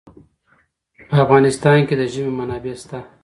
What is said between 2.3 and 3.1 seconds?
منابع شته.